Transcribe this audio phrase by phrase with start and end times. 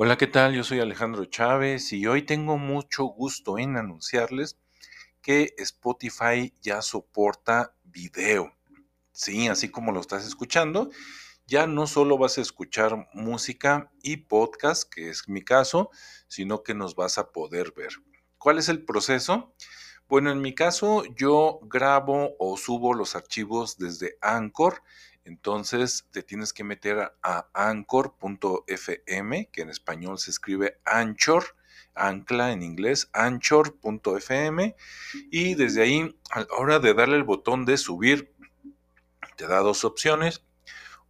[0.00, 0.54] Hola, ¿qué tal?
[0.54, 4.56] Yo soy Alejandro Chávez y hoy tengo mucho gusto en anunciarles
[5.20, 8.52] que Spotify ya soporta video.
[9.10, 10.90] Sí, así como lo estás escuchando,
[11.48, 15.90] ya no solo vas a escuchar música y podcast, que es mi caso,
[16.28, 17.90] sino que nos vas a poder ver.
[18.38, 19.52] ¿Cuál es el proceso?
[20.06, 24.80] Bueno, en mi caso yo grabo o subo los archivos desde Anchor
[25.28, 31.54] entonces te tienes que meter a, anchor.fm, que en español se escribe Anchor,
[31.94, 34.74] ancla en inglés, anchor.fm,
[35.30, 38.32] y desde ahí, a la hora de darle el botón de subir,
[39.36, 40.42] te da dos opciones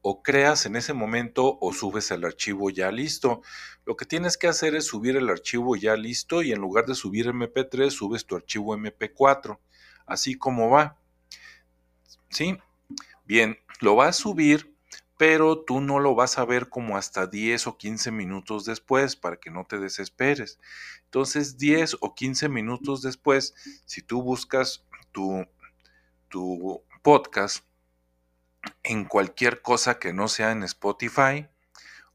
[0.02, 3.42] o creas en ese momento o subes el archivo ya listo.
[3.84, 6.96] Lo que tienes que hacer es subir el archivo ya listo y en lugar de
[6.96, 9.58] subir MP3 subes tu archivo MP4,
[10.06, 10.98] así como va.
[12.30, 12.58] ¿Sí?
[13.24, 14.74] Bien, lo vas a subir,
[15.16, 19.36] pero tú no lo vas a ver como hasta 10 o 15 minutos después para
[19.36, 20.58] que no te desesperes.
[21.04, 23.54] Entonces, 10 o 15 minutos después,
[23.84, 25.46] si tú buscas tu,
[26.28, 27.64] tu podcast
[28.82, 31.48] en cualquier cosa que no sea en Spotify,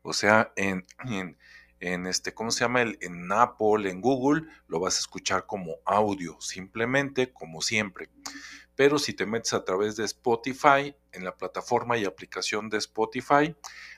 [0.01, 1.37] o sea, en, en,
[2.07, 2.81] este, ¿cómo se llama?
[2.81, 8.09] en Apple, en Google, lo vas a escuchar como audio, simplemente como siempre
[8.75, 13.55] pero si te metes a través de Spotify, en la plataforma y aplicación de Spotify,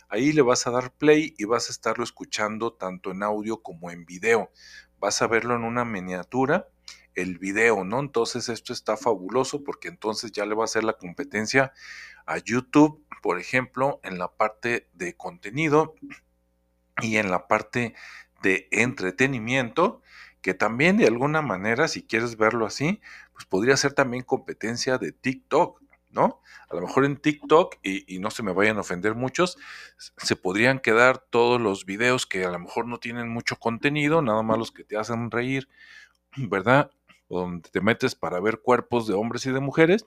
[0.10, 3.90] ahí le vas a dar play y vas a estarlo escuchando tanto en audio como
[3.90, 4.52] en video.
[5.00, 6.68] Vas a verlo en una miniatura,
[7.14, 8.00] el video, ¿no?
[8.00, 11.72] Entonces esto está fabuloso porque entonces ya le va a hacer la competencia
[12.26, 15.96] a YouTube, por ejemplo, en la parte de contenido
[17.02, 17.94] y en la parte
[18.42, 20.02] de entretenimiento
[20.42, 23.02] que también de alguna manera, si quieres verlo así,
[23.34, 26.40] pues podría ser también competencia de TikTok, ¿no?
[26.70, 29.58] A lo mejor en TikTok, y, no se me vayan a ofender muchos,
[29.98, 34.44] se podrían quedar todos los videos que a lo mejor no tienen mucho contenido, nada
[34.44, 35.68] más los que te hacen reír,
[36.38, 36.92] ¿verdad?
[37.30, 40.06] Donde te metes para ver cuerpos de hombres y de mujeres.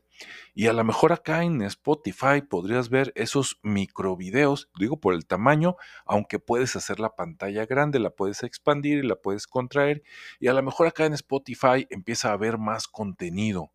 [0.54, 5.76] Y a lo mejor acá en Spotify podrías ver esos microvideos, digo por el tamaño,
[6.04, 10.02] aunque puedes hacer la pantalla grande, la puedes expandir y la puedes contraer.
[10.40, 13.72] Y a lo mejor acá en Spotify empieza a haber más contenido,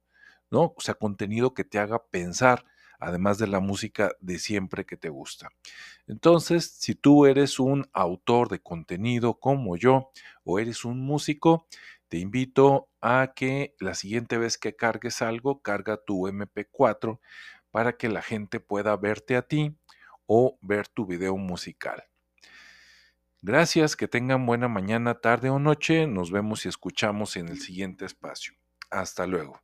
[0.49, 0.73] ¿no?
[0.75, 2.65] O sea, contenido que te haga pensar
[3.03, 5.49] además de la música de siempre que te gusta.
[6.07, 10.11] Entonces, si tú eres un autor de contenido como yo
[10.43, 11.67] o eres un músico,
[12.13, 17.19] te invito a que la siguiente vez que cargues algo, carga tu MP4
[17.71, 19.75] para que la gente pueda verte a ti
[20.27, 22.03] o ver tu video musical.
[23.41, 26.05] Gracias, que tengan buena mañana, tarde o noche.
[26.05, 28.53] Nos vemos y escuchamos en el siguiente espacio.
[28.91, 29.59] Hasta luego.